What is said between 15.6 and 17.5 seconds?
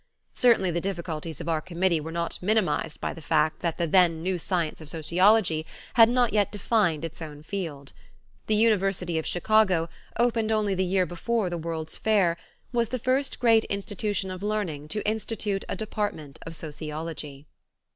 a department of sociology.